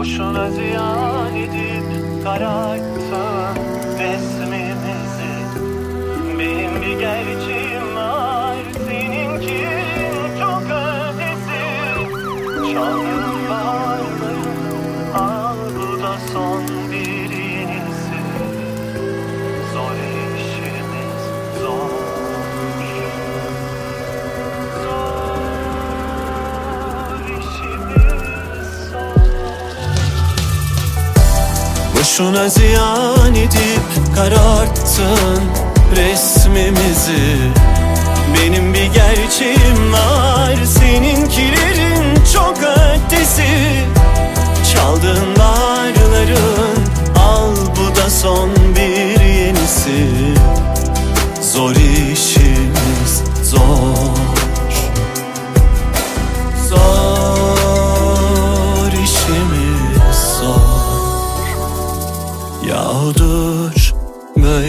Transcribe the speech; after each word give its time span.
Boşuna 0.00 0.50
ziyan 0.50 1.34
edip 1.34 2.24
kararttın 2.24 3.56
resmimizi 3.98 5.34
Benim 6.38 6.82
bir 6.82 7.00
gerçeğim 7.00 7.96
var 7.96 8.56
seninki 8.88 9.66
çok 10.38 10.62
ötesi. 10.62 11.62
Çaldığın 12.72 13.50
bağırları 13.50 15.14
al 15.14 15.56
bu 15.76 16.02
da 16.02 16.18
son 16.32 16.62
bir 16.92 17.29
Boşuna 32.20 32.48
ziyan 32.48 33.34
edip 33.34 34.14
kararttın 34.16 35.42
resmimizi. 35.96 37.36
Benim 38.34 38.74
bir 38.74 38.84
gerçeğim 38.84 39.92
var 39.92 40.56
seninkilerin 40.64 41.59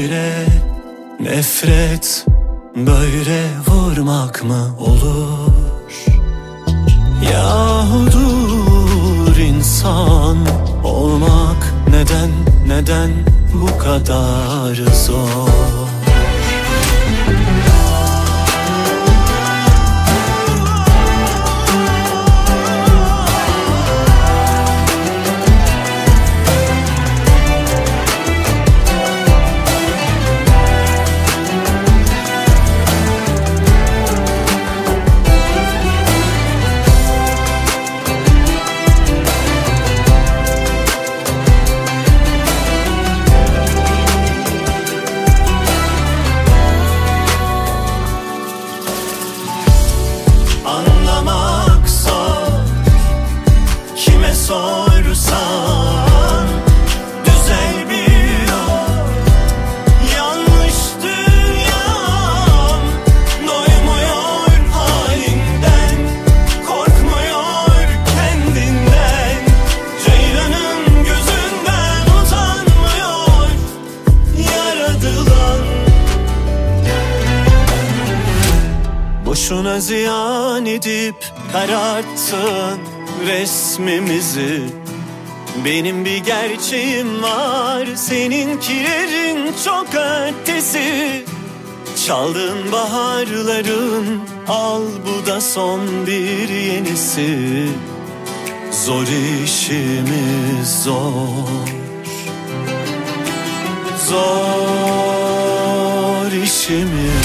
böyle 0.01 0.45
nefret 1.19 2.25
Böyle 2.75 3.43
vurmak 3.67 4.43
mı 4.43 4.75
olur? 4.79 5.51
Yahudur 7.33 9.37
insan 9.37 10.37
olmak 10.83 11.73
Neden 11.89 12.29
neden 12.67 13.09
bu 13.53 13.77
kadar 13.77 14.75
zor 15.05 15.87
Boşuna 79.51 79.79
ziyan 79.79 80.65
edip 80.65 81.15
kararttın 81.51 82.79
resmimizi. 83.27 84.61
Benim 85.65 86.05
bir 86.05 86.17
gerçeğim 86.17 87.23
var 87.23 87.87
seninkilerin 87.95 89.53
çok 89.65 89.87
ötesi. 89.95 91.25
Çaldığın 92.07 92.71
baharların 92.71 94.21
al 94.47 94.81
bu 95.05 95.25
da 95.27 95.41
son 95.41 96.07
bir 96.07 96.49
yenisi. 96.49 97.67
Zor 98.71 99.07
işimiz 99.43 100.83
zor. 100.83 101.47
Zor 104.09 104.31
işimiz 106.43 107.20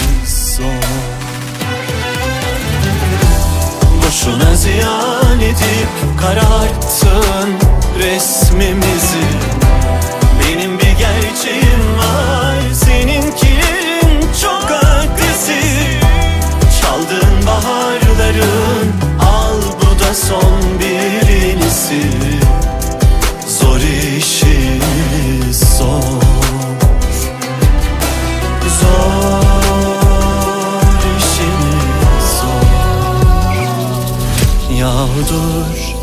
Yağdur 34.87 35.95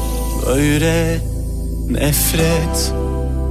böyle 0.48 1.22
nefret 1.90 2.94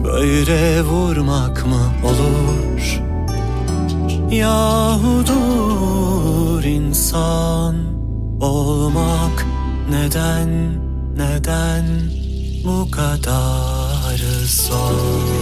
Böyle 0.04 0.82
vurmak 0.82 1.66
mı 1.66 1.92
olur? 2.04 3.00
Yahudur 4.30 5.34
insan 6.64 7.76
olmak 8.40 9.46
Neden, 9.90 10.48
neden 11.16 11.84
bu 12.64 12.90
kadar 12.90 14.16
zor 14.46 15.41